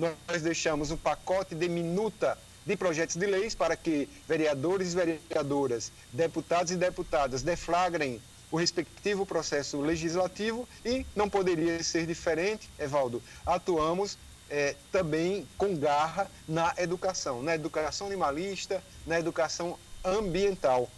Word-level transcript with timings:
nós 0.00 0.42
deixamos 0.42 0.90
um 0.90 0.96
pacote 0.96 1.54
de 1.54 1.68
minuta 1.68 2.36
de 2.64 2.76
projetos 2.76 3.16
de 3.16 3.26
leis 3.26 3.54
para 3.54 3.76
que 3.76 4.08
vereadores 4.28 4.92
e 4.92 4.96
vereadoras, 4.96 5.92
deputados 6.12 6.72
e 6.72 6.76
deputadas 6.76 7.42
deflagrem 7.42 8.20
o 8.50 8.56
respectivo 8.56 9.24
processo 9.24 9.80
legislativo 9.80 10.68
e 10.84 11.06
não 11.14 11.28
poderia 11.28 11.82
ser 11.82 12.06
diferente, 12.06 12.68
Evaldo. 12.78 13.22
Atuamos 13.46 14.18
é, 14.48 14.74
também 14.90 15.46
com 15.56 15.76
garra 15.76 16.28
na 16.48 16.74
educação, 16.78 17.42
na 17.42 17.54
educação 17.54 18.08
animalista, 18.08 18.82
na 19.06 19.18
educação 19.18 19.78
ambiental. 20.04 20.90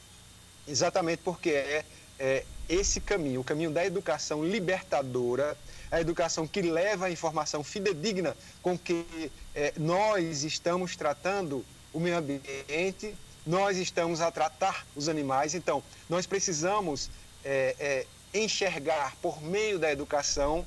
Exatamente 0.66 1.20
porque 1.22 1.50
é, 1.50 1.84
é 2.18 2.44
esse 2.68 3.00
caminho, 3.00 3.40
o 3.40 3.44
caminho 3.44 3.70
da 3.70 3.84
educação 3.84 4.42
libertadora, 4.44 5.56
a 5.92 6.00
educação 6.00 6.48
que 6.48 6.62
leva 6.62 7.06
a 7.06 7.10
informação 7.10 7.62
fidedigna 7.62 8.34
com 8.62 8.78
que 8.78 9.30
é, 9.54 9.74
nós 9.76 10.42
estamos 10.42 10.96
tratando 10.96 11.62
o 11.92 12.00
meio 12.00 12.16
ambiente, 12.16 13.14
nós 13.46 13.76
estamos 13.76 14.22
a 14.22 14.30
tratar 14.30 14.86
os 14.96 15.06
animais. 15.06 15.54
Então, 15.54 15.82
nós 16.08 16.26
precisamos 16.26 17.10
é, 17.44 17.76
é, 17.78 18.06
enxergar 18.32 19.14
por 19.20 19.42
meio 19.42 19.78
da 19.78 19.92
educação 19.92 20.66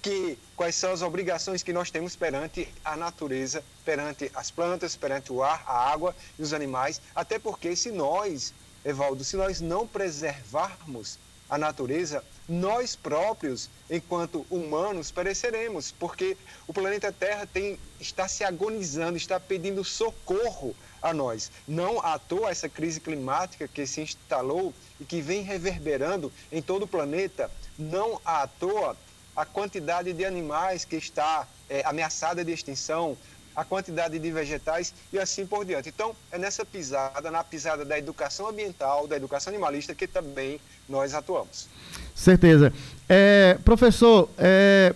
que 0.00 0.38
quais 0.56 0.74
são 0.74 0.92
as 0.92 1.02
obrigações 1.02 1.62
que 1.62 1.72
nós 1.72 1.90
temos 1.90 2.16
perante 2.16 2.66
a 2.82 2.96
natureza, 2.96 3.62
perante 3.84 4.30
as 4.34 4.50
plantas, 4.50 4.96
perante 4.96 5.30
o 5.30 5.42
ar, 5.42 5.62
a 5.66 5.92
água 5.92 6.16
e 6.38 6.42
os 6.42 6.54
animais, 6.54 7.02
até 7.14 7.38
porque 7.38 7.76
se 7.76 7.92
nós, 7.92 8.54
Evaldo, 8.82 9.22
se 9.22 9.36
nós 9.36 9.60
não 9.60 9.86
preservarmos 9.86 11.18
a 11.50 11.58
natureza, 11.58 12.24
nós 12.48 12.96
próprios, 12.96 13.70
enquanto 13.88 14.44
humanos, 14.50 15.10
pereceremos, 15.10 15.92
porque 15.92 16.36
o 16.66 16.72
planeta 16.72 17.12
Terra 17.12 17.46
tem, 17.46 17.78
está 18.00 18.26
se 18.26 18.44
agonizando, 18.44 19.16
está 19.16 19.38
pedindo 19.38 19.84
socorro 19.84 20.74
a 21.00 21.12
nós. 21.12 21.50
Não 21.66 22.00
à 22.04 22.18
toa 22.18 22.50
essa 22.50 22.68
crise 22.68 23.00
climática 23.00 23.66
que 23.68 23.86
se 23.86 24.00
instalou 24.00 24.74
e 25.00 25.04
que 25.04 25.20
vem 25.20 25.42
reverberando 25.42 26.32
em 26.50 26.60
todo 26.60 26.84
o 26.84 26.88
planeta, 26.88 27.50
não 27.78 28.20
à 28.24 28.46
toa 28.46 28.96
a 29.34 29.44
quantidade 29.46 30.12
de 30.12 30.24
animais 30.24 30.84
que 30.84 30.96
está 30.96 31.46
é, 31.68 31.82
ameaçada 31.86 32.44
de 32.44 32.52
extinção, 32.52 33.16
a 33.54 33.64
quantidade 33.64 34.18
de 34.18 34.30
vegetais 34.30 34.94
e 35.12 35.18
assim 35.18 35.46
por 35.46 35.64
diante. 35.64 35.88
Então, 35.88 36.14
é 36.30 36.38
nessa 36.38 36.64
pisada, 36.64 37.30
na 37.30 37.44
pisada 37.44 37.84
da 37.84 37.98
educação 37.98 38.48
ambiental, 38.48 39.06
da 39.06 39.16
educação 39.16 39.52
animalista, 39.52 39.94
que 39.94 40.06
também 40.06 40.60
nós 40.88 41.14
atuamos. 41.14 41.68
Certeza. 42.14 42.72
É, 43.08 43.58
professor, 43.64 44.28
é, 44.38 44.94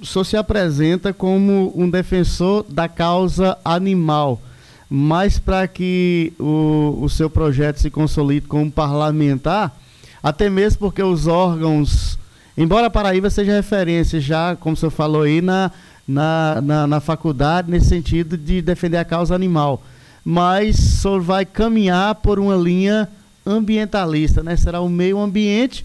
o 0.00 0.06
senhor 0.06 0.24
se 0.24 0.36
apresenta 0.36 1.12
como 1.12 1.72
um 1.76 1.88
defensor 1.88 2.64
da 2.68 2.88
causa 2.88 3.56
animal, 3.64 4.40
mas 4.88 5.38
para 5.38 5.66
que 5.68 6.32
o, 6.38 6.98
o 7.02 7.08
seu 7.08 7.28
projeto 7.28 7.78
se 7.80 7.90
consolide 7.90 8.46
como 8.46 8.70
parlamentar, 8.70 9.76
até 10.22 10.48
mesmo 10.48 10.78
porque 10.80 11.02
os 11.02 11.26
órgãos, 11.26 12.18
embora 12.56 12.86
a 12.86 12.90
Paraíba 12.90 13.30
seja 13.30 13.52
referência 13.52 14.20
já, 14.20 14.56
como 14.56 14.74
o 14.74 14.76
senhor 14.76 14.90
falou 14.90 15.22
aí, 15.22 15.40
na 15.40 15.70
na, 16.08 16.60
na, 16.62 16.86
na 16.86 17.00
faculdade 17.00 17.70
nesse 17.70 17.86
sentido 17.86 18.38
de 18.38 18.62
defender 18.62 18.96
a 18.96 19.04
causa 19.04 19.34
animal. 19.34 19.82
Mas 20.24 20.76
só 20.76 21.18
vai 21.18 21.44
caminhar 21.44 22.14
por 22.16 22.38
uma 22.38 22.56
linha 22.56 23.08
ambientalista, 23.46 24.42
né? 24.42 24.56
Será 24.56 24.80
o 24.80 24.88
meio 24.88 25.18
ambiente 25.18 25.84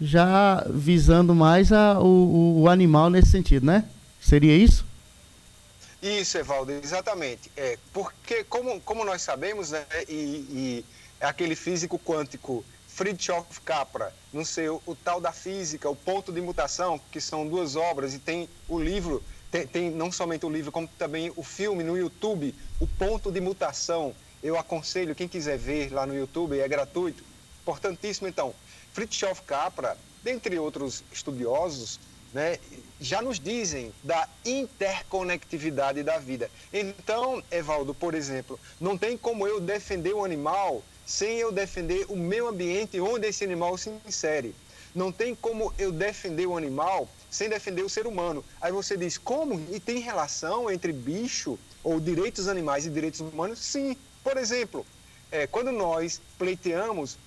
já 0.00 0.64
visando 0.68 1.34
mais 1.34 1.72
a, 1.72 2.00
o, 2.00 2.62
o 2.62 2.68
animal 2.68 3.10
nesse 3.10 3.30
sentido, 3.30 3.66
né? 3.66 3.84
Seria 4.20 4.56
isso? 4.56 4.84
Isso, 6.02 6.38
Evaldo, 6.38 6.72
exatamente. 6.72 7.50
É, 7.56 7.78
porque, 7.92 8.44
como, 8.44 8.80
como 8.80 9.04
nós 9.04 9.20
sabemos, 9.22 9.70
né, 9.70 9.84
e, 10.08 10.14
e 10.14 10.84
aquele 11.20 11.54
físico 11.54 11.98
quântico 11.98 12.64
Fritjof 12.88 13.60
Capra, 13.60 14.14
não 14.32 14.44
sei, 14.44 14.68
o, 14.68 14.80
o, 14.86 14.94
tal 14.94 15.20
da 15.20 15.32
física, 15.32 15.88
o 15.90 15.96
ponto 15.96 16.32
de 16.32 16.40
mutação, 16.40 17.00
que 17.10 17.20
são 17.20 17.46
duas 17.46 17.76
obras, 17.76 18.14
e 18.14 18.18
tem 18.18 18.48
o 18.68 18.78
livro 18.78 19.22
tem, 19.50 19.66
tem, 19.66 19.90
não 19.90 20.12
somente 20.12 20.46
o 20.46 20.50
livro, 20.50 20.70
como 20.70 20.88
também 20.96 21.32
o 21.34 21.42
filme 21.42 21.82
no 21.82 21.98
YouTube, 21.98 22.54
O 22.78 22.86
Ponto 22.86 23.32
de 23.32 23.40
Mutação. 23.40 24.14
Eu 24.42 24.56
aconselho 24.56 25.14
quem 25.14 25.26
quiser 25.26 25.58
ver 25.58 25.92
lá 25.92 26.06
no 26.06 26.16
YouTube, 26.16 26.58
é 26.58 26.68
gratuito. 26.68 27.24
Importantíssimo, 27.62 28.28
então. 28.28 28.54
Fritjof 29.00 29.40
Capra, 29.44 29.96
dentre 30.22 30.58
outros 30.58 31.02
estudiosos, 31.10 31.98
né, 32.34 32.58
já 33.00 33.22
nos 33.22 33.40
dizem 33.40 33.94
da 34.04 34.28
interconectividade 34.44 36.02
da 36.02 36.18
vida. 36.18 36.50
Então, 36.70 37.42
Evaldo, 37.50 37.94
por 37.94 38.14
exemplo, 38.14 38.60
não 38.78 38.98
tem 38.98 39.16
como 39.16 39.46
eu 39.48 39.58
defender 39.58 40.12
o 40.12 40.22
animal 40.22 40.84
sem 41.06 41.38
eu 41.38 41.50
defender 41.50 42.04
o 42.10 42.16
meio 42.16 42.46
ambiente 42.46 43.00
onde 43.00 43.26
esse 43.26 43.42
animal 43.42 43.78
se 43.78 43.90
insere. 44.06 44.54
Não 44.94 45.10
tem 45.10 45.34
como 45.34 45.72
eu 45.78 45.90
defender 45.90 46.46
o 46.46 46.58
animal 46.58 47.08
sem 47.30 47.48
defender 47.48 47.82
o 47.82 47.88
ser 47.88 48.06
humano. 48.06 48.44
Aí 48.60 48.70
você 48.70 48.98
diz, 48.98 49.16
como? 49.16 49.58
E 49.74 49.80
tem 49.80 49.98
relação 50.00 50.70
entre 50.70 50.92
bicho 50.92 51.58
ou 51.82 51.98
direitos 51.98 52.48
animais 52.48 52.84
e 52.84 52.90
direitos 52.90 53.20
humanos? 53.20 53.60
Sim. 53.60 53.96
Por 54.22 54.36
exemplo, 54.36 54.86
é, 55.32 55.46
quando 55.46 55.72
nós 55.72 56.20
pleiteamos 56.36 57.18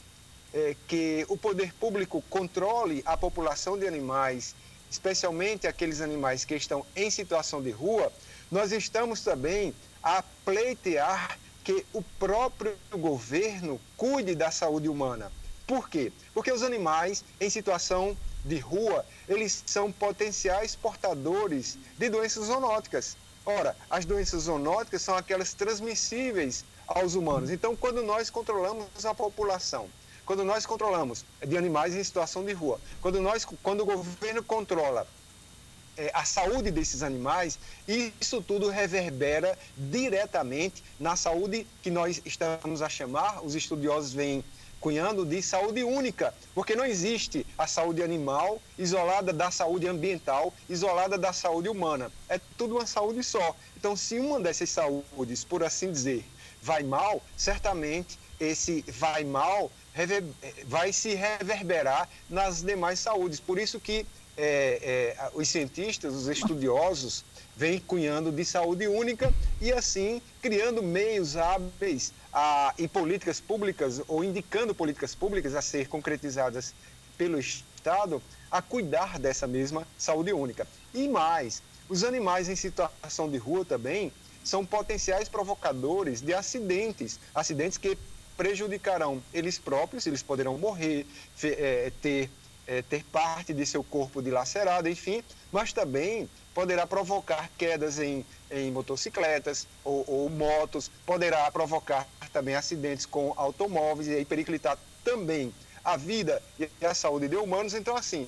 é, 0.53 0.75
que 0.87 1.25
o 1.29 1.35
poder 1.35 1.73
público 1.73 2.23
controle 2.29 3.01
a 3.05 3.17
população 3.17 3.77
de 3.77 3.87
animais, 3.87 4.55
especialmente 4.89 5.67
aqueles 5.67 6.01
animais 6.01 6.45
que 6.45 6.55
estão 6.55 6.85
em 6.95 7.09
situação 7.09 7.61
de 7.61 7.71
rua, 7.71 8.11
nós 8.51 8.71
estamos 8.71 9.21
também 9.21 9.73
a 10.01 10.23
pleitear 10.45 11.39
que 11.63 11.85
o 11.93 12.01
próprio 12.19 12.77
governo 12.91 13.79
cuide 13.97 14.35
da 14.35 14.51
saúde 14.51 14.89
humana. 14.89 15.31
Por 15.65 15.89
quê? 15.89 16.11
Porque 16.33 16.51
os 16.51 16.61
animais 16.61 17.23
em 17.39 17.49
situação 17.49 18.17
de 18.43 18.59
rua, 18.59 19.05
eles 19.27 19.63
são 19.65 19.91
potenciais 19.91 20.75
portadores 20.75 21.77
de 21.97 22.09
doenças 22.09 22.45
zoonóticas. 22.45 23.15
Ora, 23.45 23.75
as 23.89 24.05
doenças 24.05 24.43
zoonóticas 24.43 25.01
são 25.01 25.15
aquelas 25.15 25.53
transmissíveis 25.53 26.65
aos 26.85 27.15
humanos. 27.15 27.49
Então, 27.49 27.75
quando 27.75 28.03
nós 28.03 28.29
controlamos 28.29 29.05
a 29.05 29.13
população, 29.13 29.89
quando 30.25 30.43
nós 30.43 30.65
controlamos 30.65 31.25
de 31.45 31.57
animais 31.57 31.95
em 31.95 32.03
situação 32.03 32.43
de 32.43 32.53
rua, 32.53 32.79
quando, 33.01 33.21
nós, 33.21 33.45
quando 33.61 33.81
o 33.81 33.85
governo 33.85 34.43
controla 34.43 35.07
é, 35.97 36.11
a 36.13 36.25
saúde 36.25 36.71
desses 36.71 37.03
animais, 37.03 37.59
isso 37.87 38.41
tudo 38.41 38.69
reverbera 38.69 39.57
diretamente 39.77 40.83
na 40.99 41.15
saúde 41.15 41.67
que 41.81 41.91
nós 41.91 42.21
estamos 42.25 42.81
a 42.81 42.89
chamar, 42.89 43.43
os 43.43 43.53
estudiosos 43.55 44.13
vêm 44.13 44.43
cunhando 44.83 45.25
de 45.25 45.41
saúde 45.41 45.81
única, 45.81 46.33
porque 46.53 46.75
não 46.75 46.83
existe 46.83 47.45
a 47.57 47.65
saúde 47.65 48.03
animal 48.03 48.61
isolada 48.77 49.31
da 49.31 49.49
saúde 49.49 49.87
ambiental, 49.87 50.53
isolada 50.67 51.17
da 51.17 51.31
saúde 51.31 51.69
humana. 51.69 52.11
É 52.27 52.37
tudo 52.57 52.75
uma 52.75 52.85
saúde 52.85 53.23
só. 53.23 53.55
Então, 53.77 53.95
se 53.95 54.19
uma 54.19 54.41
dessas 54.41 54.69
saúdes, 54.69 55.45
por 55.45 55.63
assim 55.63 55.89
dizer, 55.89 56.25
vai 56.63 56.81
mal, 56.81 57.21
certamente 57.35 58.17
esse 58.39 58.83
vai 58.87 59.23
mal 59.23 59.71
vai 60.65 60.91
se 60.91 61.13
reverberar 61.13 62.09
nas 62.29 62.63
demais 62.63 62.99
saúdes. 62.99 63.39
Por 63.39 63.59
isso 63.59 63.79
que 63.79 64.05
é, 64.35 65.15
é, 65.15 65.29
os 65.35 65.47
cientistas, 65.47 66.13
os 66.13 66.27
estudiosos, 66.27 67.23
vêm 67.55 67.79
cunhando 67.79 68.31
de 68.31 68.43
saúde 68.43 68.87
única 68.87 69.31
e 69.61 69.71
assim 69.71 70.19
criando 70.41 70.81
meios 70.81 71.37
hábeis 71.37 72.11
a, 72.33 72.73
e 72.79 72.87
políticas 72.87 73.39
públicas 73.39 74.01
ou 74.07 74.23
indicando 74.23 74.73
políticas 74.73 75.13
públicas 75.13 75.53
a 75.53 75.61
ser 75.61 75.87
concretizadas 75.87 76.73
pelo 77.15 77.39
Estado 77.39 78.19
a 78.49 78.61
cuidar 78.61 79.19
dessa 79.19 79.45
mesma 79.45 79.87
saúde 79.97 80.33
única. 80.33 80.67
E 80.95 81.07
mais, 81.07 81.61
os 81.87 82.03
animais 82.03 82.49
em 82.49 82.55
situação 82.55 83.29
de 83.29 83.37
rua 83.37 83.63
também 83.63 84.11
são 84.43 84.65
potenciais 84.65 85.29
provocadores 85.29 86.21
de 86.21 86.33
acidentes, 86.33 87.19
acidentes 87.33 87.77
que 87.77 87.97
prejudicarão 88.35 89.23
eles 89.33 89.57
próprios, 89.57 90.05
eles 90.05 90.23
poderão 90.23 90.57
morrer, 90.57 91.05
é, 91.43 91.91
ter, 92.01 92.29
é, 92.67 92.81
ter 92.81 93.03
parte 93.05 93.53
de 93.53 93.65
seu 93.65 93.83
corpo 93.83 94.21
dilacerado, 94.21 94.89
enfim, 94.89 95.23
mas 95.51 95.71
também 95.71 96.29
poderá 96.53 96.85
provocar 96.85 97.49
quedas 97.57 97.99
em, 97.99 98.25
em 98.51 98.71
motocicletas 98.71 99.67
ou, 99.83 100.03
ou, 100.07 100.29
motos, 100.29 100.89
poderá 101.05 101.49
provocar 101.51 102.07
também 102.31 102.55
acidentes 102.55 103.05
com 103.05 103.33
automóveis 103.35 104.07
e 104.07 104.15
aí 104.15 104.25
periclitar 104.25 104.77
também 105.03 105.53
a 105.83 105.97
vida 105.97 106.41
e 106.59 106.85
a 106.85 106.93
saúde 106.93 107.27
de 107.27 107.35
humanos. 107.35 107.73
Então, 107.73 107.95
assim, 107.95 108.27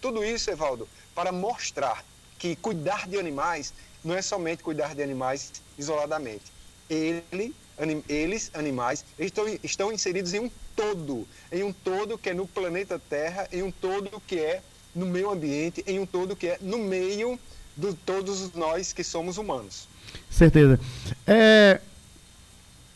tudo 0.00 0.24
isso, 0.24 0.50
Evaldo, 0.50 0.88
para 1.14 1.32
mostrar 1.32 2.04
que 2.38 2.56
cuidar 2.56 3.08
de 3.08 3.18
animais 3.18 3.72
não 4.06 4.14
é 4.14 4.22
somente 4.22 4.62
cuidar 4.62 4.94
de 4.94 5.02
animais 5.02 5.52
isoladamente. 5.76 6.44
Ele, 6.88 7.52
anim, 7.76 8.02
eles, 8.08 8.50
animais, 8.54 9.04
estão, 9.18 9.44
estão 9.64 9.92
inseridos 9.92 10.32
em 10.32 10.38
um 10.40 10.50
todo, 10.76 11.26
em 11.50 11.64
um 11.64 11.72
todo 11.72 12.16
que 12.16 12.30
é 12.30 12.34
no 12.34 12.46
planeta 12.46 13.00
Terra, 13.10 13.48
em 13.52 13.64
um 13.64 13.70
todo 13.70 14.22
que 14.24 14.38
é 14.38 14.62
no 14.94 15.06
meio 15.06 15.30
ambiente, 15.30 15.82
em 15.86 15.98
um 15.98 16.06
todo 16.06 16.36
que 16.36 16.46
é 16.46 16.58
no 16.60 16.78
meio 16.78 17.38
de 17.76 17.92
todos 18.06 18.52
nós 18.54 18.92
que 18.92 19.02
somos 19.02 19.38
humanos. 19.38 19.88
Certeza. 20.30 20.78
É, 21.26 21.80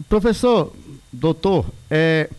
professor, 0.08 0.72
doutor, 1.12 1.66
é, 1.90 2.30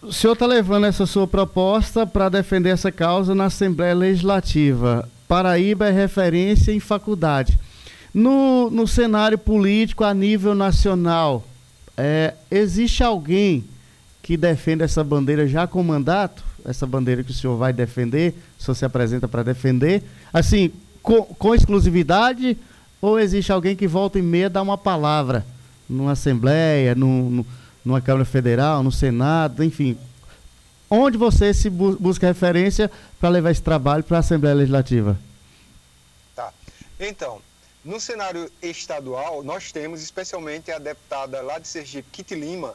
o 0.00 0.12
senhor 0.12 0.32
está 0.32 0.46
levando 0.46 0.86
essa 0.86 1.04
sua 1.04 1.26
proposta 1.26 2.06
para 2.06 2.30
defender 2.30 2.70
essa 2.70 2.90
causa 2.90 3.34
na 3.34 3.46
Assembleia 3.46 3.94
Legislativa. 3.94 5.08
Paraíba 5.26 5.88
é 5.88 5.90
referência 5.90 6.72
em 6.72 6.80
faculdade. 6.80 7.58
No, 8.12 8.70
no 8.70 8.86
cenário 8.86 9.36
político 9.36 10.04
a 10.04 10.14
nível 10.14 10.54
nacional, 10.54 11.44
é, 11.96 12.34
existe 12.50 13.02
alguém 13.02 13.64
que 14.22 14.36
defenda 14.36 14.84
essa 14.84 15.02
bandeira 15.02 15.46
já 15.46 15.66
com 15.66 15.82
mandato? 15.82 16.44
Essa 16.64 16.86
bandeira 16.86 17.22
que 17.22 17.30
o 17.30 17.34
senhor 17.34 17.56
vai 17.56 17.72
defender, 17.72 18.34
o 18.58 18.62
senhor 18.62 18.74
se 18.74 18.84
apresenta 18.84 19.28
para 19.28 19.42
defender? 19.42 20.02
Assim, 20.32 20.70
com, 21.02 21.22
com, 21.22 21.54
exclusividade? 21.54 22.56
Ou 23.02 23.20
existe 23.20 23.52
alguém 23.52 23.76
que 23.76 23.86
volta 23.86 24.18
e 24.18 24.22
meia 24.22 24.48
dar 24.48 24.62
uma 24.62 24.78
palavra 24.78 25.44
numa 25.88 26.12
Assembleia, 26.12 26.94
num, 26.94 27.44
numa 27.84 28.00
Câmara 28.00 28.24
Federal, 28.24 28.82
no 28.82 28.90
Senado, 28.90 29.62
enfim? 29.62 29.96
Onde 30.90 31.16
você 31.16 31.54
se 31.54 31.70
bu 31.70 31.96
busca 31.96 32.26
referência 32.26 32.90
para 33.18 33.28
levar 33.28 33.50
esse 33.50 33.62
trabalho 33.62 34.04
para 34.04 34.18
a 34.18 34.20
Assembleia 34.20 34.54
Legislativa? 34.54 35.18
Tá. 36.34 36.52
Então, 37.00 37.40
no 37.84 38.00
cenário 38.00 38.50
estadual, 38.62 39.42
nós 39.42 39.72
temos 39.72 40.02
especialmente 40.02 40.70
a 40.70 40.78
deputada 40.78 41.40
lá 41.42 41.58
de 41.58 41.68
Sergipe, 41.68 42.08
Kitty 42.10 42.34
Lima, 42.34 42.74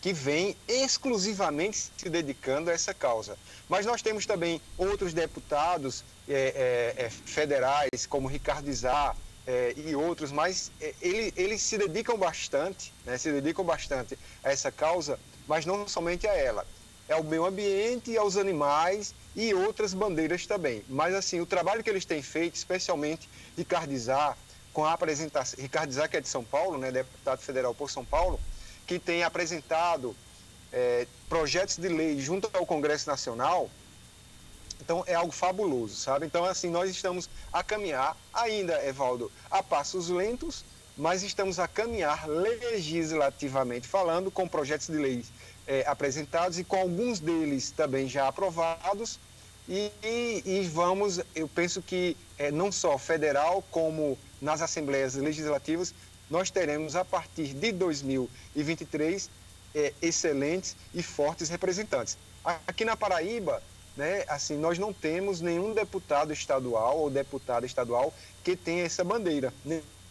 que 0.00 0.12
vem 0.12 0.56
exclusivamente 0.66 1.90
se 1.96 2.08
dedicando 2.08 2.70
a 2.70 2.72
essa 2.72 2.94
causa. 2.94 3.36
Mas 3.68 3.86
nós 3.86 4.02
temos 4.02 4.26
também 4.26 4.60
outros 4.76 5.12
deputados 5.12 6.04
é, 6.28 6.94
é, 6.96 7.04
é 7.04 7.10
federais, 7.10 8.06
como 8.08 8.28
Ricardo 8.28 8.68
Izar 8.68 9.16
é, 9.46 9.74
e 9.76 9.94
outros, 9.94 10.32
mas 10.32 10.70
é, 10.80 10.94
ele, 11.00 11.32
eles 11.36 11.62
se 11.62 11.76
dedicam 11.76 12.16
bastante, 12.16 12.92
né, 13.04 13.18
se 13.18 13.30
dedicam 13.30 13.64
bastante 13.64 14.18
a 14.42 14.50
essa 14.50 14.70
causa, 14.72 15.18
mas 15.46 15.66
não 15.66 15.86
somente 15.86 16.26
a 16.26 16.34
ela. 16.34 16.66
Ao 17.10 17.24
meio 17.24 17.44
ambiente, 17.44 18.16
aos 18.16 18.36
animais 18.36 19.14
e 19.34 19.52
outras 19.54 19.92
bandeiras 19.94 20.46
também. 20.46 20.84
Mas 20.88 21.14
assim, 21.14 21.40
o 21.40 21.46
trabalho 21.46 21.82
que 21.82 21.90
eles 21.90 22.04
têm 22.04 22.22
feito, 22.22 22.54
especialmente 22.54 23.28
Ricardo 23.56 23.92
Izar, 23.92 24.36
com 24.72 24.84
a 24.84 24.92
apresentação, 24.92 25.60
Ricardo 25.60 25.90
Isaac 25.90 26.16
é 26.16 26.20
de 26.20 26.28
São 26.28 26.44
Paulo, 26.44 26.78
né, 26.78 26.92
deputado 26.92 27.40
federal 27.40 27.74
por 27.74 27.90
São 27.90 28.04
Paulo, 28.04 28.38
que 28.86 28.98
tem 28.98 29.22
apresentado 29.22 30.14
é, 30.72 31.06
projetos 31.28 31.76
de 31.76 31.88
lei 31.88 32.18
junto 32.20 32.48
ao 32.52 32.64
Congresso 32.64 33.08
Nacional. 33.08 33.68
Então 34.80 35.04
é 35.06 35.14
algo 35.14 35.32
fabuloso, 35.32 35.94
sabe? 35.96 36.26
Então 36.26 36.44
assim 36.44 36.70
nós 36.70 36.88
estamos 36.90 37.28
a 37.52 37.62
caminhar 37.62 38.16
ainda, 38.32 38.84
Evaldo, 38.86 39.30
a 39.50 39.62
passos 39.62 40.08
lentos, 40.08 40.64
mas 40.96 41.22
estamos 41.22 41.58
a 41.58 41.68
caminhar 41.68 42.28
legislativamente 42.28 43.86
falando 43.86 44.30
com 44.30 44.48
projetos 44.48 44.86
de 44.86 44.96
lei 44.96 45.24
é, 45.70 45.84
apresentados 45.86 46.58
e 46.58 46.64
com 46.64 46.74
alguns 46.74 47.20
deles 47.20 47.70
também 47.70 48.08
já 48.08 48.26
aprovados. 48.26 49.20
E, 49.68 49.92
e, 50.02 50.42
e 50.44 50.68
vamos, 50.68 51.20
eu 51.32 51.46
penso 51.46 51.80
que 51.80 52.16
é, 52.36 52.50
não 52.50 52.72
só 52.72 52.98
federal 52.98 53.62
como 53.70 54.18
nas 54.42 54.60
assembleias 54.60 55.14
legislativas, 55.14 55.94
nós 56.28 56.50
teremos 56.50 56.96
a 56.96 57.04
partir 57.04 57.54
de 57.54 57.70
2023 57.70 59.30
é, 59.72 59.92
excelentes 60.02 60.74
e 60.92 61.04
fortes 61.04 61.48
representantes. 61.48 62.18
Aqui 62.66 62.84
na 62.84 62.96
Paraíba, 62.96 63.62
né, 63.96 64.24
assim, 64.26 64.56
nós 64.56 64.76
não 64.76 64.92
temos 64.92 65.40
nenhum 65.40 65.72
deputado 65.72 66.32
estadual 66.32 66.98
ou 66.98 67.10
deputada 67.10 67.64
estadual 67.64 68.12
que 68.42 68.56
tenha 68.56 68.84
essa 68.84 69.04
bandeira, 69.04 69.54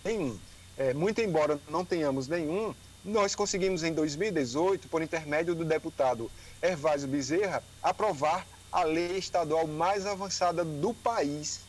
nenhum. 0.06 0.40
É, 0.78 0.94
muito 0.94 1.20
embora 1.20 1.60
não 1.70 1.84
tenhamos 1.84 2.30
nenhum, 2.30 2.74
nós 3.04 3.36
conseguimos 3.36 3.84
em 3.84 3.94
2018, 3.94 4.88
por 4.88 5.01
intermédio 5.01 5.56
do 5.56 5.66
deputado 5.66 6.30
Ervásio 6.62 7.07
Bezerra, 7.07 7.63
aprovar 7.81 8.46
a 8.72 8.84
lei 8.84 9.18
estadual 9.18 9.66
mais 9.68 10.06
avançada 10.06 10.63
do 10.63 10.94
país 10.94 11.62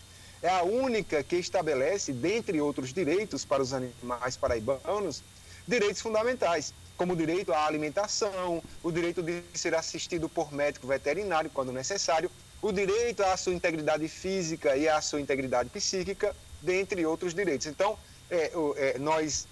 é 0.42 0.48
a 0.48 0.62
única 0.62 1.22
que 1.22 1.36
estabelece, 1.36 2.12
dentre 2.12 2.60
outros 2.60 2.92
direitos 2.92 3.44
para 3.44 3.62
os 3.62 3.74
animais 3.74 4.36
paraibanos, 4.38 5.22
direitos 5.68 6.00
fundamentais, 6.00 6.72
como 6.96 7.12
o 7.12 7.16
direito 7.16 7.52
à 7.52 7.66
alimentação, 7.66 8.62
o 8.82 8.90
direito 8.90 9.22
de 9.22 9.42
ser 9.54 9.74
assistido 9.74 10.28
por 10.28 10.52
médico 10.52 10.86
veterinário 10.86 11.50
quando 11.52 11.72
necessário, 11.72 12.30
o 12.62 12.72
direito 12.72 13.22
à 13.22 13.36
sua 13.36 13.52
integridade 13.52 14.08
física 14.08 14.76
e 14.76 14.88
à 14.88 15.00
sua 15.00 15.20
integridade 15.20 15.68
psíquica, 15.68 16.34
dentre 16.62 17.04
outros 17.04 17.34
direitos. 17.34 17.66
Então, 17.66 17.98
é, 18.30 18.50
é, 18.76 18.98
nós, 18.98 19.46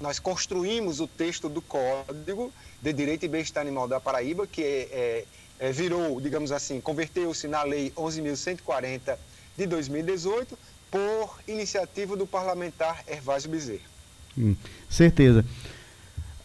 nós 0.00 0.18
construímos 0.18 1.00
o 1.00 1.06
texto 1.06 1.48
do 1.48 1.60
Código 1.60 2.52
de 2.80 2.92
Direito 2.92 3.24
e 3.24 3.28
Bem-Estar 3.28 3.62
Animal 3.62 3.88
da 3.88 3.98
Paraíba, 4.00 4.46
que 4.46 4.62
é, 4.62 4.88
é, 4.92 5.24
é 5.68 5.72
virou, 5.72 6.20
digamos 6.20 6.52
assim, 6.52 6.80
converteu-se 6.80 7.48
na 7.48 7.62
Lei 7.62 7.92
11.140 7.96 9.16
de 9.56 9.66
2018, 9.66 10.56
por 10.90 11.38
iniciativa 11.46 12.16
do 12.16 12.26
parlamentar 12.26 13.02
Ervásio 13.06 13.50
Bezerra. 13.50 13.80
Hum, 14.36 14.54
certeza. 14.88 15.44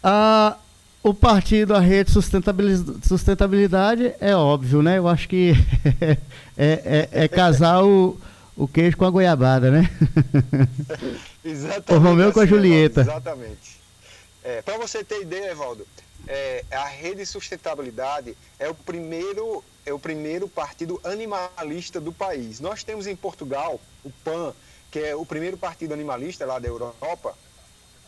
Ah, 0.02 0.58
o 1.02 1.14
partido, 1.14 1.76
a 1.76 1.80
rede 1.80 2.12
sustentabilidade, 2.12 3.08
sustentabilidade 3.08 4.14
é 4.20 4.36
óbvio, 4.36 4.82
né? 4.82 4.98
Eu 4.98 5.08
acho 5.08 5.30
que 5.30 5.54
é, 6.58 7.08
é, 7.12 7.24
é 7.24 7.28
casar 7.28 7.84
o, 7.84 8.18
o 8.56 8.68
queijo 8.68 8.98
com 8.98 9.06
a 9.06 9.10
goiabada, 9.10 9.72
né? 9.72 9.90
exatamente. 11.44 11.94
O 11.94 12.00
Romeu 12.00 12.26
assim, 12.26 12.34
com 12.34 12.40
a 12.40 12.44
assim, 12.44 12.54
Julieta. 12.54 13.02
exatamente. 13.02 13.80
É, 14.44 14.62
Para 14.62 14.78
você 14.78 15.04
ter 15.04 15.22
ideia, 15.22 15.52
Evaldo, 15.52 15.88
é, 16.28 16.64
a 16.72 16.86
rede 16.86 17.26
sustentabilidade 17.26 18.38
é 18.60 18.70
o 18.70 18.76
primeiro 18.76 19.64
é 19.86 19.92
o 19.92 20.00
primeiro 20.00 20.48
partido 20.48 21.00
animalista 21.04 22.00
do 22.00 22.14
país. 22.14 22.62
Nós 22.62 22.84
temos 22.86 23.06
em 23.06 23.16
Portugal 23.18 23.82
o 24.04 24.10
PAN, 24.24 24.54
que 24.90 25.00
é 25.00 25.14
o 25.14 25.26
primeiro 25.26 25.58
partido 25.58 25.94
animalista 25.94 26.46
lá 26.46 26.58
da 26.58 26.70
Europa, 26.70 27.36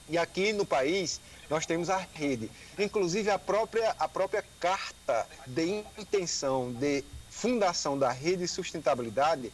e 0.07 0.17
aqui 0.17 0.53
no 0.53 0.65
país 0.65 1.19
nós 1.49 1.65
temos 1.65 1.89
a 1.89 1.97
rede. 2.13 2.49
Inclusive 2.79 3.29
a 3.29 3.37
própria, 3.37 3.93
a 3.99 4.07
própria 4.07 4.43
carta 4.57 5.27
de 5.45 5.83
intenção 5.97 6.71
de 6.71 7.03
fundação 7.29 7.99
da 7.99 8.09
rede 8.09 8.43
de 8.43 8.47
sustentabilidade 8.47 9.51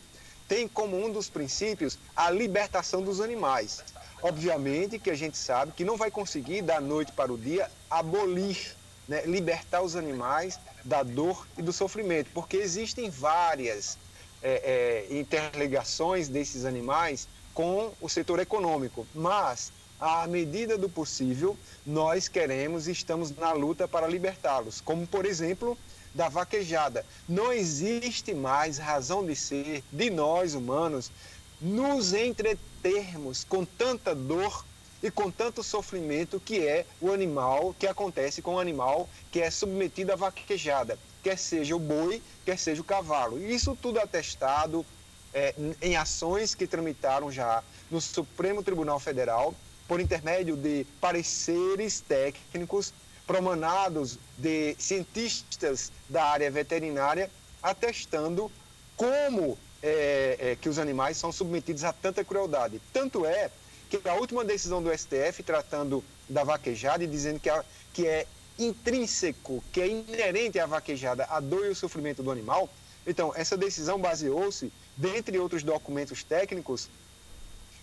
tem 0.52 0.68
como 0.68 0.98
um 0.98 1.10
dos 1.10 1.30
princípios 1.30 1.98
a 2.14 2.30
libertação 2.30 3.02
dos 3.02 3.22
animais. 3.22 3.82
Obviamente 4.22 5.00
que 5.00 5.10
a 5.10 5.16
gente 5.16 5.38
sabe 5.38 5.72
que 5.72 5.86
não 5.86 5.96
vai 5.96 6.12
conseguir 6.12 6.62
da 6.62 6.82
noite 6.82 7.14
para 7.14 7.32
o 7.32 7.38
dia 7.38 7.72
abolir, 7.90 8.76
né, 9.08 9.22
libertar 9.26 9.82
os 9.82 9.96
animais 9.96 10.60
da 10.84 11.04
dor 11.04 11.48
e 11.58 11.62
do 11.62 11.72
sofrimento, 11.72 12.32
porque 12.34 12.58
existem 12.58 13.10
várias 13.10 13.98
é, 14.44 15.08
é, 15.10 15.18
interligações 15.18 16.28
desses 16.28 16.66
animais 16.66 17.30
com 17.54 17.94
o 18.02 18.10
setor 18.10 18.38
econômico, 18.40 19.08
mas 19.16 19.72
à 20.02 20.28
medida 20.28 20.78
do 20.78 20.90
possível 20.90 21.58
nós 21.86 22.28
queremos 22.28 22.90
e 22.90 22.92
estamos 22.92 23.32
na 23.32 23.54
luta 23.54 23.88
para 23.88 24.06
libertá-los, 24.06 24.82
como 24.82 25.08
por 25.08 25.26
exemplo 25.26 25.78
da 26.14 26.30
vaquejada. 26.30 27.06
Não 27.28 27.52
existe 27.52 28.34
mais 28.34 28.78
razão 28.78 29.26
de 29.26 29.36
ser 29.36 29.84
de 29.92 30.10
nós 30.10 30.54
humanos 30.54 31.12
nos 31.60 32.14
entretermos 32.14 33.44
com 33.44 33.64
tanta 33.64 34.16
dor 34.16 34.66
e 35.04 35.10
com 35.10 35.32
tanto 35.32 35.64
sofrimento 35.64 36.40
que 36.40 36.66
é 36.66 36.86
o 37.00 37.12
animal, 37.12 37.76
que 37.78 37.88
acontece 37.88 38.42
com 38.42 38.56
o 38.56 38.60
animal 38.60 39.10
que 39.32 39.42
é 39.42 39.50
submetido 39.50 40.12
à 40.12 40.16
vaquejada, 40.16 40.98
quer 41.24 41.38
seja 41.38 41.76
o 41.76 41.80
boi, 41.80 42.22
quer 42.46 42.58
seja 42.58 42.82
o 42.82 42.86
cavalo. 42.86 43.40
Isso 43.40 43.78
tudo 43.82 44.00
atestado 44.00 44.86
é, 45.34 45.56
em 45.82 45.96
ações 45.96 46.54
que 46.54 46.68
tramitaram 46.68 47.32
já 47.32 47.64
no 47.90 48.00
Supremo 48.00 48.62
Tribunal 48.62 49.00
Federal, 49.00 49.56
por 49.88 50.00
intermédio 50.00 50.56
de 50.56 50.86
pareceres 51.00 52.00
técnicos 52.00 52.94
promanados 53.32 54.20
de 54.38 54.76
cientistas 54.78 55.90
da 56.10 56.26
área 56.26 56.52
veterinária, 56.52 57.32
atestando 57.64 58.52
como 58.98 59.58
é, 59.82 60.38
é, 60.38 60.56
que 60.58 60.68
os 60.68 60.78
animais 60.78 61.16
são 61.16 61.32
submetidos 61.32 61.86
a 61.86 61.94
tanta 61.94 62.26
crueldade. 62.26 62.82
Tanto 62.92 63.26
é 63.26 63.50
que 63.90 64.02
a 64.06 64.16
última 64.16 64.44
decisão 64.44 64.84
do 64.84 64.92
STF 64.92 65.44
tratando 65.44 66.04
da 66.28 66.44
vaquejada 66.44 67.06
e 67.06 67.08
dizendo 67.08 67.40
que, 67.40 67.50
a, 67.50 67.64
que 67.94 68.06
é 68.06 68.28
intrínseco, 68.60 69.64
que 69.72 69.80
é 69.80 69.88
inerente 69.88 70.60
à 70.60 70.66
vaquejada 70.66 71.26
a 71.30 71.40
dor 71.40 71.66
e 71.68 71.70
o 71.70 71.76
sofrimento 71.76 72.22
do 72.22 72.32
animal, 72.32 72.70
então 73.08 73.32
essa 73.34 73.56
decisão 73.56 73.98
baseou-se, 73.98 74.74
dentre 74.98 75.40
outros 75.40 75.64
documentos 75.64 76.22
técnicos, 76.22 76.90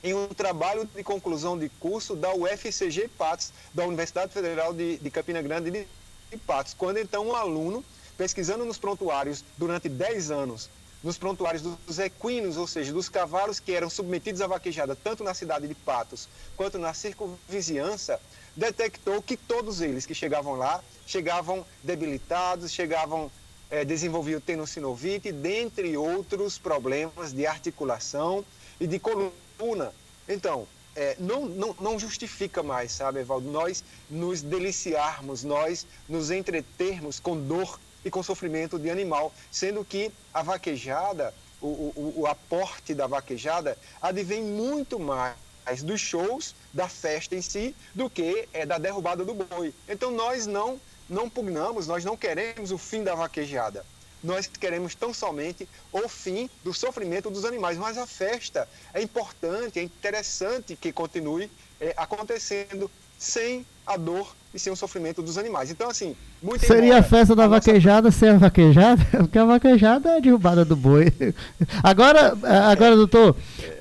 em 0.02 0.14
um 0.14 0.28
trabalho 0.28 0.88
de 0.94 1.02
conclusão 1.02 1.58
de 1.58 1.68
curso 1.68 2.14
da 2.14 2.32
UFCG 2.32 3.08
Patos, 3.16 3.52
da 3.74 3.84
Universidade 3.84 4.32
Federal 4.32 4.72
de, 4.72 4.98
de 4.98 5.10
Campina 5.10 5.42
Grande 5.42 5.70
de 5.70 6.36
Patos, 6.46 6.74
quando 6.74 6.98
então 6.98 7.26
um 7.26 7.34
aluno, 7.34 7.84
pesquisando 8.16 8.64
nos 8.64 8.78
prontuários 8.78 9.44
durante 9.56 9.88
10 9.88 10.30
anos 10.30 10.70
nos 11.02 11.16
prontuários 11.16 11.62
dos 11.62 11.98
equinos, 11.98 12.56
ou 12.56 12.66
seja, 12.66 12.92
dos 12.92 13.08
cavalos 13.08 13.60
que 13.60 13.72
eram 13.72 13.88
submetidos 13.88 14.40
à 14.40 14.46
vaquejada 14.46 14.96
tanto 14.96 15.22
na 15.22 15.32
cidade 15.32 15.68
de 15.68 15.74
Patos 15.74 16.28
quanto 16.56 16.78
na 16.78 16.92
circunvizinhança, 16.92 18.20
detectou 18.56 19.22
que 19.22 19.36
todos 19.36 19.80
eles 19.80 20.04
que 20.04 20.14
chegavam 20.14 20.54
lá 20.54 20.82
chegavam 21.06 21.64
debilitados, 21.82 22.72
chegavam 22.72 23.30
é, 23.70 23.84
desenvolviam 23.84 24.40
tenossinovite, 24.40 25.30
dentre 25.30 25.96
outros 25.96 26.58
problemas 26.58 27.32
de 27.32 27.46
articulação 27.46 28.44
e 28.80 28.86
de 28.86 28.98
coluna. 28.98 29.92
Então, 30.28 30.66
é, 30.94 31.16
não, 31.18 31.46
não, 31.46 31.76
não 31.80 31.98
justifica 31.98 32.62
mais, 32.62 32.92
sabe, 32.92 33.20
Evaldo, 33.20 33.50
nós 33.50 33.84
nos 34.10 34.42
deliciarmos, 34.42 35.44
nós 35.44 35.86
nos 36.08 36.30
entretermos 36.30 37.20
com 37.20 37.36
dor 37.40 37.78
e 38.04 38.10
com 38.10 38.22
sofrimento 38.22 38.78
de 38.78 38.90
animal, 38.90 39.32
sendo 39.50 39.84
que 39.84 40.10
a 40.32 40.42
vaquejada, 40.42 41.34
o, 41.60 41.66
o, 41.66 42.14
o 42.16 42.26
aporte 42.26 42.94
da 42.94 43.06
vaquejada 43.06 43.78
advém 44.02 44.42
muito 44.42 44.98
mais 44.98 45.36
dos 45.84 46.00
shows, 46.00 46.54
da 46.72 46.88
festa 46.88 47.34
em 47.34 47.42
si, 47.42 47.74
do 47.94 48.08
que 48.08 48.48
é 48.52 48.64
da 48.64 48.78
derrubada 48.78 49.24
do 49.24 49.34
boi. 49.34 49.74
Então 49.88 50.10
nós 50.10 50.46
não 50.46 50.80
não 51.08 51.28
pugnamos, 51.30 51.86
nós 51.86 52.04
não 52.04 52.16
queremos 52.16 52.70
o 52.70 52.76
fim 52.76 53.02
da 53.02 53.14
vaquejada. 53.14 53.84
Nós 54.22 54.46
queremos 54.46 54.94
tão 54.94 55.14
somente 55.14 55.68
o 55.92 56.08
fim 56.08 56.50
do 56.64 56.74
sofrimento 56.74 57.30
dos 57.30 57.44
animais. 57.44 57.78
Mas 57.78 57.96
a 57.96 58.06
festa 58.06 58.68
é 58.92 59.02
importante, 59.02 59.78
é 59.78 59.82
interessante 59.82 60.76
que 60.76 60.92
continue 60.92 61.50
é, 61.80 61.94
acontecendo 61.96 62.90
sem 63.18 63.64
a 63.86 63.96
dor 63.96 64.34
e 64.54 64.58
sem 64.58 64.72
o 64.72 64.76
sofrimento 64.76 65.22
dos 65.22 65.36
animais. 65.38 65.70
Então, 65.70 65.90
assim, 65.90 66.14
muito 66.42 66.64
Seria 66.64 66.98
a 66.98 67.02
festa 67.02 67.34
da 67.34 67.44
a 67.44 67.48
vaquejada 67.48 68.08
nossa... 68.08 68.18
sem 68.18 68.28
a 68.30 68.38
vaquejada? 68.38 69.04
Porque 69.10 69.38
a 69.38 69.44
vaquejada 69.44 70.10
é 70.10 70.20
derrubada 70.20 70.64
do 70.64 70.76
boi. 70.76 71.12
Agora, 71.82 72.36
agora 72.70 72.96
doutor, 72.96 73.36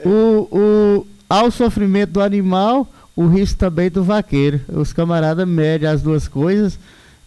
o, 0.06 0.48
o, 0.52 1.08
ao 1.30 1.52
sofrimento 1.52 2.12
do 2.14 2.22
animal, 2.22 2.88
o 3.16 3.28
risco 3.28 3.58
também 3.58 3.90
do 3.90 4.04
vaqueiro. 4.04 4.62
Os 4.70 4.94
camaradas 4.94 5.48
medem 5.48 5.88
as 5.88 6.02
duas 6.02 6.28
coisas 6.28 6.80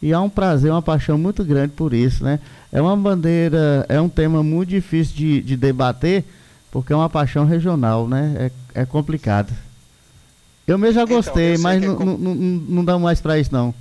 e 0.02 0.12
há 0.12 0.20
um 0.20 0.30
prazer, 0.30 0.70
uma 0.70 0.82
paixão 0.82 1.18
muito 1.18 1.44
grande 1.44 1.72
por 1.74 1.92
isso, 1.92 2.24
né? 2.24 2.40
É 2.72 2.80
uma 2.80 2.96
bandeira, 2.96 3.84
é 3.88 4.00
um 4.00 4.08
tema 4.08 4.42
muito 4.42 4.68
difícil 4.68 5.16
de, 5.16 5.40
de 5.42 5.56
debater, 5.56 6.24
porque 6.70 6.92
é 6.92 6.96
uma 6.96 7.10
paixão 7.10 7.44
regional, 7.44 8.06
né? 8.06 8.50
É, 8.74 8.82
é 8.82 8.86
complicado. 8.86 9.52
Eu 10.66 10.78
mesmo 10.78 10.94
já 10.94 11.02
então, 11.02 11.16
gostei, 11.16 11.52
então, 11.54 11.62
mas 11.62 11.82
é 11.82 11.86
não, 11.86 12.84
dá 12.84 12.96
mais 12.96 13.20
para 13.20 13.38
isso, 13.38 13.52
não. 13.52 13.74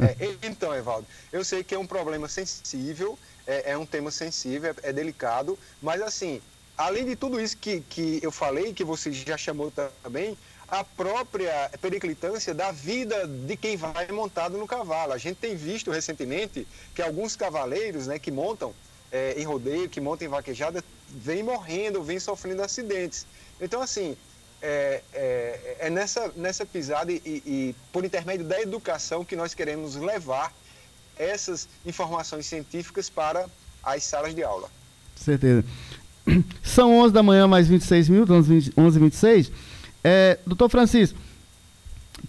É, 0.00 0.36
então, 0.46 0.72
Evaldo, 0.72 1.04
eu 1.32 1.44
sei 1.44 1.64
que 1.64 1.74
é 1.74 1.78
um 1.78 1.86
problema 1.86 2.28
sensível, 2.28 3.18
é, 3.44 3.72
é 3.72 3.78
um 3.78 3.84
tema 3.84 4.12
sensível, 4.12 4.70
é, 4.70 4.90
é, 4.90 4.92
delicado, 4.92 5.58
mas 5.82 6.00
assim, 6.00 6.40
além 6.78 7.04
de 7.04 7.16
tudo 7.16 7.40
isso 7.40 7.56
que, 7.56 7.80
que 7.80 8.20
eu 8.22 8.30
falei, 8.30 8.72
que 8.72 8.84
você 8.84 9.10
já 9.10 9.36
chamou 9.36 9.72
também, 10.04 10.38
a 10.68 10.82
própria 10.82 11.70
periclitância 11.80 12.54
da 12.54 12.72
vida 12.72 13.26
de 13.26 13.56
quem 13.56 13.76
vai 13.76 14.10
montado 14.10 14.56
no 14.56 14.66
cavalo. 14.66 15.12
A 15.12 15.18
gente 15.18 15.36
tem 15.36 15.54
visto 15.54 15.90
recentemente 15.90 16.66
que 16.94 17.02
alguns 17.02 17.36
cavaleiros 17.36 18.06
né, 18.06 18.18
que 18.18 18.30
montam 18.30 18.72
é, 19.10 19.34
em 19.38 19.44
rodeio, 19.44 19.88
que 19.88 20.00
montam 20.00 20.26
em 20.26 20.30
vaquejada, 20.30 20.82
vêm 21.08 21.42
morrendo, 21.42 22.02
vêm 22.02 22.18
sofrendo 22.18 22.62
acidentes. 22.62 23.26
Então, 23.60 23.82
assim, 23.82 24.16
é, 24.62 25.02
é, 25.12 25.76
é 25.80 25.90
nessa, 25.90 26.32
nessa 26.36 26.64
pisada 26.64 27.12
e, 27.12 27.20
e, 27.24 27.74
por 27.92 28.04
intermédio 28.04 28.46
da 28.46 28.60
educação 28.60 29.24
que 29.24 29.36
nós 29.36 29.52
queremos 29.52 29.96
levar 29.96 30.54
essas 31.18 31.68
informações 31.84 32.46
científicas 32.46 33.10
para 33.10 33.46
as 33.82 34.04
salas 34.04 34.34
de 34.34 34.42
aula. 34.42 34.70
Certeza. 35.16 35.64
São 36.62 36.98
11 37.00 37.12
da 37.12 37.22
manhã, 37.22 37.46
mais 37.46 37.68
26 37.68 38.08
minutos, 38.08 38.48
11 38.48 38.72
h 38.74 38.98
26 38.98 39.52
é, 40.04 40.38
doutor 40.46 40.68
Francisco, 40.68 41.18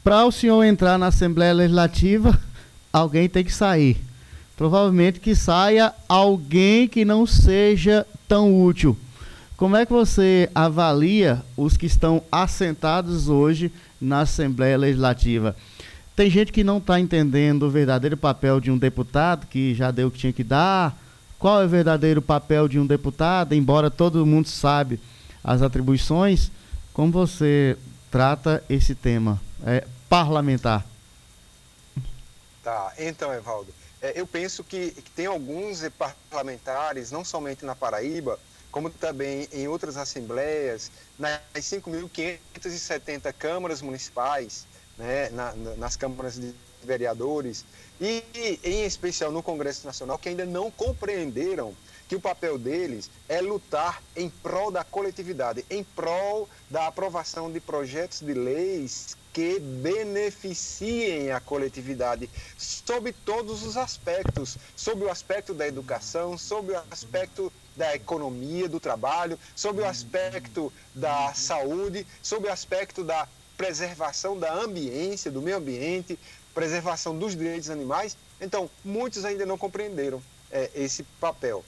para 0.04 0.26
o 0.26 0.32
senhor 0.32 0.64
entrar 0.64 0.98
na 0.98 1.08
Assembleia 1.08 1.54
Legislativa, 1.54 2.40
alguém 2.92 3.28
tem 3.28 3.44
que 3.44 3.54
sair. 3.54 3.98
Provavelmente 4.56 5.20
que 5.20 5.36
saia 5.36 5.94
alguém 6.08 6.88
que 6.88 7.04
não 7.04 7.26
seja 7.26 8.06
tão 8.28 8.64
útil. 8.64 8.98
Como 9.58 9.76
é 9.76 9.86
que 9.86 9.92
você 9.92 10.50
avalia 10.54 11.42
os 11.56 11.78
que 11.78 11.86
estão 11.86 12.22
assentados 12.32 13.30
hoje 13.30 13.72
na 14.00 14.22
Assembleia 14.22 14.78
Legislativa? 14.78 15.56
Tem 16.16 16.30
gente 16.30 16.52
que 16.52 16.64
não 16.64 16.78
está 16.78 17.00
entendendo 17.00 17.64
o 17.64 17.70
verdadeiro 17.70 18.16
papel 18.16 18.60
de 18.60 18.70
um 18.70 18.78
deputado, 18.78 19.48
que 19.48 19.74
já 19.74 19.90
deu 19.90 20.08
o 20.08 20.12
que 20.12 20.20
tinha 20.20 20.34
que 20.34 20.44
dar. 20.44 20.96
Qual 21.40 21.62
é 21.62 21.66
o 21.66 21.70
verdadeiro 21.70 22.22
papel 22.22 22.68
de 22.68 22.80
um 22.80 22.86
deputado, 22.86 23.54
embora 23.54 23.90
todo 23.90 24.26
mundo 24.26 24.48
sabe 24.48 25.00
as 25.44 25.62
atribuições? 25.62 26.52
Como 26.94 27.12
você 27.12 27.76
trata 28.12 28.64
esse 28.70 28.94
tema 28.94 29.42
é, 29.66 29.88
parlamentar? 30.08 30.86
Tá, 32.64 32.94
então, 33.00 33.34
Evaldo, 33.34 33.74
é, 34.00 34.14
eu 34.20 34.28
penso 34.28 34.64
que, 34.64 34.92
que 34.92 35.10
tem 35.10 35.26
alguns 35.26 35.82
parlamentares, 36.30 37.12
não 37.12 37.26
somente 37.26 37.66
na 37.66 37.76
Paraíba, 37.76 38.40
como 38.72 38.90
também 38.90 39.48
em 39.52 39.68
outras 39.68 39.98
assembleias, 39.98 40.92
nas 41.18 41.42
5.570 41.56 43.34
câmaras 43.34 43.82
municipais, 43.82 44.68
né, 44.98 45.30
na, 45.30 45.54
nas 45.78 45.96
câmaras 45.96 46.36
de 46.36 46.54
vereadores, 46.84 47.66
e 48.00 48.24
em 48.64 48.86
especial 48.86 49.32
no 49.32 49.42
Congresso 49.42 49.86
Nacional, 49.86 50.18
que 50.18 50.30
ainda 50.30 50.46
não 50.46 50.70
compreenderam 50.70 51.74
que 52.08 52.16
o 52.16 52.20
papel 52.20 52.58
deles 52.58 53.10
é 53.30 53.40
lutar 53.42 54.04
em 54.16 54.30
prol 54.30 54.70
da 54.70 54.84
coletividade, 54.84 55.66
em 55.70 55.84
prol 55.84 56.50
da 56.70 56.88
aprovação 56.88 57.52
de 57.52 57.60
projetos 57.60 58.20
de 58.20 58.34
leis 58.34 59.18
que 59.32 59.60
beneficiem 59.60 61.32
a 61.32 61.40
coletividade 61.40 62.30
sob 62.56 63.12
todos 63.26 63.64
os 63.64 63.78
aspectos, 63.78 64.58
sob 64.76 65.06
o 65.06 65.10
aspecto 65.10 65.54
da 65.56 65.68
educação, 65.68 66.38
sob 66.38 66.72
o 66.72 66.84
aspecto 66.92 67.52
da 67.76 67.96
economia, 67.96 68.70
do 68.70 68.80
trabalho, 68.80 69.40
sob 69.56 69.82
o 69.82 69.86
aspecto 69.86 70.72
da 70.94 71.34
saúde, 71.34 72.06
sob 72.22 72.48
o 72.48 72.52
aspecto 72.52 73.04
da 73.04 73.28
preservação 73.58 74.38
da 74.38 74.54
ambiência, 74.54 75.32
do 75.32 75.42
meio 75.42 75.58
ambiente, 75.58 76.18
preservação 76.54 77.18
dos 77.18 77.36
direitos 77.36 77.70
animais. 77.70 78.18
Então, 78.40 78.70
muitos 78.84 79.26
ainda 79.26 79.46
não 79.46 79.58
compreenderam 79.58 80.22
é, 80.52 80.70
esse 80.76 81.04
papel 81.20 81.64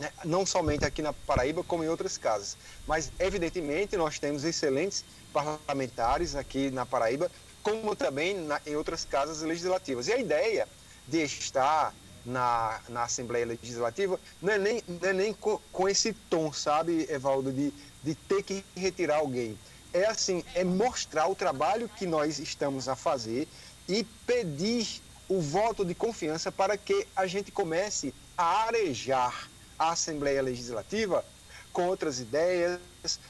né? 0.00 0.10
não 0.24 0.46
somente 0.46 0.84
aqui 0.84 1.02
na 1.02 1.12
Paraíba, 1.12 1.62
como 1.62 1.84
em 1.84 1.88
outras 1.88 2.16
casas. 2.16 2.56
Mas, 2.86 3.12
evidentemente, 3.18 3.96
nós 3.96 4.18
temos 4.18 4.44
excelentes 4.44 5.04
parlamentares 5.32 6.34
aqui 6.34 6.70
na 6.70 6.86
Paraíba, 6.86 7.30
como 7.62 7.94
também 7.94 8.34
na, 8.34 8.60
em 8.66 8.74
outras 8.74 9.04
casas 9.04 9.42
legislativas. 9.42 10.08
E 10.08 10.12
a 10.12 10.18
ideia 10.18 10.66
de 11.06 11.22
estar 11.22 11.94
na, 12.24 12.80
na 12.88 13.02
Assembleia 13.04 13.44
Legislativa 13.44 14.18
não 14.40 14.52
é 14.52 14.58
nem, 14.58 14.82
não 14.88 15.08
é 15.08 15.12
nem 15.12 15.34
com, 15.34 15.60
com 15.70 15.88
esse 15.88 16.14
tom, 16.30 16.50
sabe, 16.52 17.06
Evaldo, 17.10 17.52
de, 17.52 17.72
de 18.02 18.14
ter 18.14 18.42
que 18.42 18.64
retirar 18.74 19.16
alguém. 19.16 19.58
É 19.92 20.06
assim, 20.06 20.44
é 20.54 20.62
mostrar 20.62 21.26
o 21.26 21.34
trabalho 21.34 21.88
que 21.88 22.06
nós 22.06 22.38
estamos 22.38 22.88
a 22.88 22.94
fazer 22.94 23.48
e 23.88 24.04
pedir 24.26 25.02
o 25.28 25.40
voto 25.40 25.84
de 25.84 25.94
confiança 25.94 26.50
para 26.50 26.76
que 26.76 27.06
a 27.14 27.26
gente 27.26 27.50
comece 27.50 28.14
a 28.36 28.64
arejar 28.64 29.48
a 29.78 29.90
Assembleia 29.90 30.42
Legislativa 30.42 31.24
com 31.72 31.86
outras 31.86 32.20
ideias, 32.20 32.80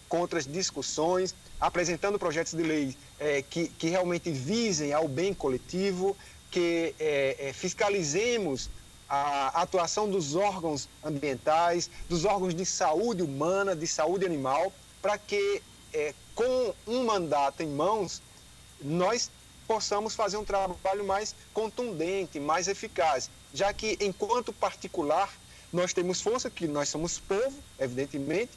com 0.08 0.20
outras 0.20 0.46
discussões, 0.46 1.34
apresentando 1.60 2.18
projetos 2.18 2.54
de 2.54 2.62
lei 2.62 2.96
é, 3.18 3.42
que, 3.42 3.68
que 3.68 3.88
realmente 3.88 4.30
visem 4.30 4.92
ao 4.92 5.06
bem 5.06 5.34
coletivo, 5.34 6.16
que 6.50 6.94
é, 6.98 7.36
é, 7.38 7.52
fiscalizemos 7.52 8.70
a 9.08 9.62
atuação 9.62 10.08
dos 10.08 10.36
órgãos 10.36 10.88
ambientais, 11.04 11.90
dos 12.08 12.24
órgãos 12.24 12.54
de 12.54 12.64
saúde 12.64 13.22
humana, 13.22 13.74
de 13.74 13.86
saúde 13.86 14.24
animal, 14.24 14.72
para 15.02 15.18
que 15.18 15.62
é, 15.92 16.14
com 16.40 16.74
um 16.86 17.04
mandato 17.04 17.62
em 17.62 17.66
mãos 17.66 18.22
nós 18.80 19.30
possamos 19.68 20.14
fazer 20.14 20.38
um 20.38 20.44
trabalho 20.44 21.04
mais 21.04 21.34
contundente, 21.52 22.40
mais 22.40 22.66
eficaz, 22.66 23.28
já 23.52 23.70
que 23.74 23.98
enquanto 24.00 24.50
particular 24.50 25.30
nós 25.70 25.92
temos 25.92 26.22
força, 26.22 26.48
que 26.48 26.66
nós 26.66 26.88
somos 26.88 27.18
povo, 27.20 27.54
evidentemente, 27.78 28.52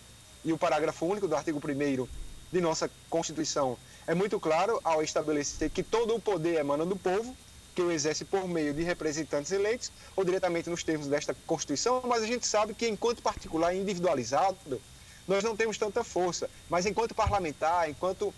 e 0.45 0.53
o 0.53 0.57
parágrafo 0.57 1.05
único 1.05 1.27
do 1.27 1.35
artigo 1.35 1.59
1 1.59 2.07
de 2.53 2.61
nossa 2.61 2.89
Constituição 3.09 3.77
é 4.07 4.13
muito 4.13 4.39
claro 4.39 4.79
ao 4.81 5.03
estabelecer 5.03 5.69
que 5.69 5.83
todo 5.83 6.15
o 6.15 6.21
poder 6.21 6.59
emana 6.59 6.85
do 6.85 6.95
povo, 6.95 7.35
que 7.75 7.81
o 7.81 7.91
exerce 7.91 8.23
por 8.23 8.47
meio 8.47 8.73
de 8.73 8.81
representantes 8.81 9.51
eleitos, 9.51 9.91
ou 10.15 10.23
diretamente 10.23 10.69
nos 10.69 10.85
termos 10.85 11.07
desta 11.07 11.35
Constituição, 11.45 12.01
mas 12.05 12.23
a 12.23 12.27
gente 12.27 12.47
sabe 12.47 12.73
que, 12.73 12.87
enquanto 12.87 13.21
particular 13.21 13.75
individualizado, 13.75 14.81
nós 15.27 15.44
não 15.44 15.56
temos 15.56 15.77
tanta 15.77 16.03
força. 16.03 16.50
Mas, 16.70 16.86
enquanto 16.86 17.15
parlamentar, 17.15 17.89
enquanto 17.89 18.34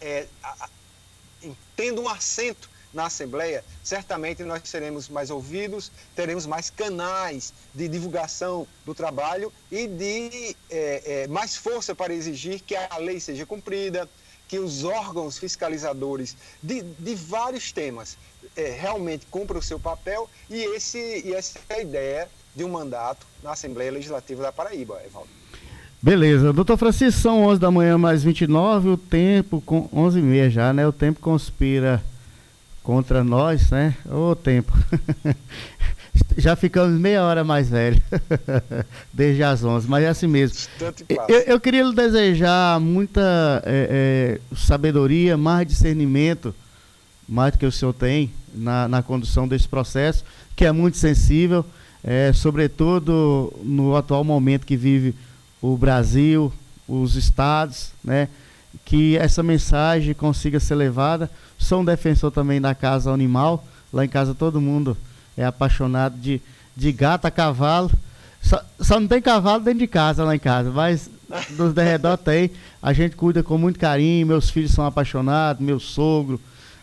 é, 0.00 0.26
a, 0.42 0.68
tendo 1.76 2.02
um 2.02 2.08
assento 2.08 2.68
na 2.92 3.06
Assembleia, 3.06 3.64
certamente 3.84 4.42
nós 4.42 4.62
seremos 4.68 5.08
mais 5.08 5.30
ouvidos, 5.30 5.92
teremos 6.14 6.44
mais 6.44 6.70
canais 6.70 7.52
de 7.72 7.86
divulgação 7.88 8.66
do 8.84 8.94
trabalho 8.94 9.52
e 9.70 9.86
de 9.86 10.56
é, 10.68 11.22
é, 11.22 11.26
mais 11.28 11.56
força 11.56 11.94
para 11.94 12.12
exigir 12.12 12.60
que 12.60 12.74
a 12.74 12.96
lei 12.98 13.20
seja 13.20 13.46
cumprida, 13.46 14.08
que 14.48 14.58
os 14.58 14.82
órgãos 14.82 15.38
fiscalizadores 15.38 16.36
de, 16.60 16.82
de 16.82 17.14
vários 17.14 17.70
temas 17.70 18.18
é, 18.56 18.70
realmente 18.70 19.24
cumpram 19.26 19.60
o 19.60 19.62
seu 19.62 19.78
papel 19.78 20.28
e, 20.48 20.60
esse, 20.74 20.98
e 21.24 21.32
essa 21.32 21.60
é 21.68 21.74
a 21.74 21.80
ideia 21.80 22.28
de 22.56 22.64
um 22.64 22.70
mandato 22.70 23.24
na 23.44 23.52
Assembleia 23.52 23.92
Legislativa 23.92 24.42
da 24.42 24.50
Paraíba, 24.50 25.00
Evaldo. 25.04 25.39
Beleza. 26.02 26.52
Doutor 26.52 26.78
Francisco, 26.78 27.20
são 27.20 27.44
11 27.44 27.60
da 27.60 27.70
manhã 27.70 27.98
mais 27.98 28.24
29, 28.24 28.88
o 28.88 28.96
tempo, 28.96 29.60
com 29.60 29.88
11 29.92 30.18
e 30.18 30.22
meia 30.22 30.48
já, 30.48 30.72
né? 30.72 30.86
O 30.86 30.92
tempo 30.92 31.20
conspira 31.20 32.02
contra 32.82 33.22
nós, 33.22 33.70
né? 33.70 33.94
Ô 34.10 34.34
tempo. 34.34 34.72
já 36.36 36.56
ficamos 36.56 36.98
meia 36.98 37.22
hora 37.22 37.44
mais 37.44 37.68
velho, 37.68 38.00
desde 39.12 39.42
as 39.42 39.62
11, 39.62 39.88
mas 39.88 40.04
é 40.04 40.08
assim 40.08 40.26
mesmo. 40.26 40.56
Eu, 41.28 41.40
eu 41.40 41.60
queria 41.60 41.82
lhe 41.82 41.94
desejar 41.94 42.80
muita 42.80 43.62
é, 43.64 44.38
é, 44.50 44.56
sabedoria, 44.56 45.36
mais 45.36 45.68
discernimento, 45.68 46.54
mais 47.28 47.52
do 47.52 47.58
que 47.58 47.66
o 47.66 47.72
senhor 47.72 47.92
tem 47.92 48.30
na, 48.54 48.88
na 48.88 49.02
condução 49.02 49.46
desse 49.46 49.68
processo, 49.68 50.24
que 50.56 50.64
é 50.64 50.72
muito 50.72 50.96
sensível, 50.96 51.64
é, 52.02 52.32
sobretudo 52.32 53.52
no 53.62 53.94
atual 53.94 54.24
momento 54.24 54.66
que 54.66 54.76
vive 54.76 55.14
o 55.60 55.76
Brasil, 55.76 56.52
os 56.88 57.16
estados, 57.16 57.92
né? 58.02 58.28
Que 58.84 59.16
essa 59.16 59.42
mensagem 59.42 60.14
consiga 60.14 60.60
ser 60.60 60.74
levada. 60.74 61.30
Sou 61.58 61.80
um 61.80 61.84
defensor 61.84 62.30
também 62.30 62.60
da 62.60 62.74
casa 62.74 63.10
animal. 63.10 63.64
Lá 63.92 64.04
em 64.04 64.08
casa 64.08 64.34
todo 64.34 64.60
mundo 64.60 64.96
é 65.36 65.44
apaixonado 65.44 66.16
de, 66.16 66.40
de 66.76 66.92
gato 66.92 67.26
a 67.26 67.30
cavalo. 67.30 67.90
Só, 68.42 68.62
só 68.80 68.98
não 68.98 69.06
tem 69.06 69.20
cavalo 69.20 69.62
dentro 69.62 69.80
de 69.80 69.86
casa 69.86 70.24
lá 70.24 70.34
em 70.34 70.38
casa, 70.38 70.70
mas 70.70 71.10
nos 71.50 71.74
derredor 71.74 72.16
tem. 72.18 72.50
A 72.82 72.92
gente 72.92 73.16
cuida 73.16 73.42
com 73.42 73.58
muito 73.58 73.78
carinho. 73.78 74.26
Meus 74.26 74.50
filhos 74.50 74.72
são 74.72 74.86
apaixonados, 74.86 75.64
meu 75.64 75.78
sogro, 75.78 76.40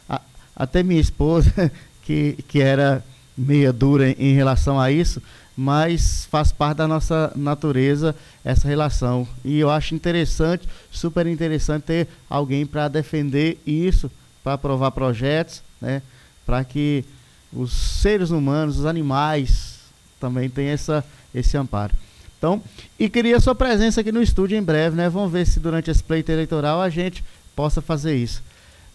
a, 0.07 0.22
até 0.55 0.84
minha 0.84 1.01
esposa, 1.01 1.72
que, 2.03 2.38
que 2.48 2.62
era 2.62 3.03
meia 3.38 3.72
dura 3.72 4.10
em, 4.10 4.15
em 4.17 4.34
relação 4.34 4.79
a 4.79 4.91
isso, 4.91 5.22
mas 5.58 6.28
faz 6.30 6.52
parte 6.52 6.78
da 6.78 6.88
nossa 6.88 7.32
natureza 7.36 8.16
essa 8.46 8.68
relação. 8.68 9.28
E 9.44 9.58
eu 9.58 9.72
acho 9.72 9.96
interessante, 9.96 10.70
super 10.92 11.26
interessante 11.26 11.84
ter 11.84 12.08
alguém 12.30 12.64
para 12.64 12.88
defender 12.88 13.60
isso, 13.66 14.12
para 14.44 14.54
aprovar 14.54 14.92
projetos, 14.92 15.64
né, 15.82 16.04
para 16.46 16.64
que 16.64 17.04
os 17.52 17.74
seres 17.74 18.30
humanos, 18.30 18.78
os 18.80 18.86
animais 18.86 19.80
também 20.20 20.48
tenham 20.48 20.74
essa, 20.74 21.04
esse 21.34 21.58
amparo. 21.58 21.96
Então, 22.38 22.62
e 23.00 23.10
queria 23.10 23.40
sua 23.40 23.56
presença 23.56 24.02
aqui 24.02 24.12
no 24.12 24.22
estúdio 24.22 24.56
em 24.56 24.62
breve, 24.62 24.96
né? 24.96 25.10
Vamos 25.10 25.32
ver 25.32 25.48
se 25.48 25.60
durante 25.60 25.90
esse 25.90 26.04
pleito 26.04 26.32
eleitoral 26.32 26.80
a 26.80 26.90
gente 26.90 27.24
possa 27.56 27.82
fazer 27.82 28.16
isso. 28.16 28.44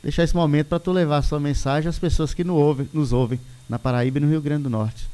Deixar 0.00 0.23
esse 0.23 0.35
momento 0.35 0.69
para 0.69 0.78
tu 0.78 0.92
levar 0.92 1.19
a 1.19 1.23
sua 1.23 1.40
mensagem 1.40 1.88
às 1.88 1.99
pessoas 1.99 2.33
que 2.33 2.45
nos 2.45 2.57
ouvem, 2.57 2.88
nos 2.92 3.12
ouvem 3.12 3.40
na 3.69 3.81
Paraíba 3.81 4.19
e 4.19 4.21
no 4.21 4.28
Rio 4.28 4.40
Grande 4.40 4.62
do 4.64 4.71
Norte. 4.71 5.09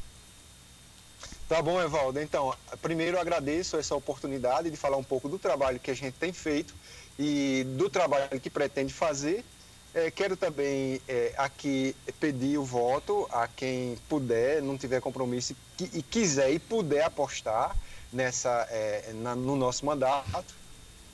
Tá 1.49 1.63
bom, 1.63 1.81
Evaldo. 1.81 2.21
Então, 2.21 2.55
primeiro 2.79 3.19
agradeço 3.19 3.75
essa 3.75 3.95
oportunidade 3.95 4.69
de 4.69 4.77
falar 4.77 4.97
um 4.97 5.03
pouco 5.03 5.27
do 5.27 5.39
trabalho 5.39 5.79
que 5.79 5.89
a 5.89 5.95
gente 5.95 6.13
tem 6.13 6.31
feito 6.31 6.75
e 7.17 7.65
do 7.75 7.89
trabalho 7.89 8.39
que 8.39 8.51
pretende 8.51 8.93
fazer. 8.93 9.43
É, 9.91 10.11
quero 10.11 10.37
também 10.37 11.01
é, 11.07 11.33
aqui 11.35 11.95
pedir 12.19 12.59
o 12.59 12.63
voto 12.63 13.27
a 13.31 13.47
quem 13.47 13.97
puder, 14.07 14.61
não 14.61 14.77
tiver 14.77 15.01
compromisso 15.01 15.55
e 15.79 16.03
quiser 16.03 16.51
e 16.51 16.59
puder 16.59 17.05
apostar 17.05 17.75
nessa, 18.13 18.67
é, 18.69 19.11
na, 19.15 19.35
no 19.35 19.55
nosso 19.55 19.83
mandato. 19.87 20.53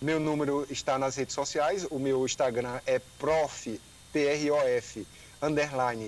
Meu 0.01 0.19
número 0.19 0.67
está 0.69 0.99
nas 0.99 1.15
redes 1.15 1.33
sociais, 1.33 1.87
o 1.89 1.97
meu 1.97 2.25
Instagram 2.25 2.81
é 2.85 2.99
prof, 3.17 3.79
P-R-O-F, 4.11 5.07
underline, 5.41 6.03